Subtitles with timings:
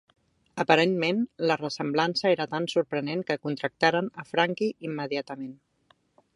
[0.61, 1.19] Aparentment,
[1.51, 5.57] la ressemblança era tan sorprenent que contractaren a Frankie immediatament.